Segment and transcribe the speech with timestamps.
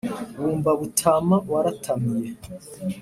[0.41, 2.29] bumba butama waratamiye